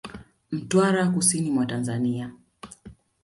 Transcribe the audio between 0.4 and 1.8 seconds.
Mtwara Kusini mwa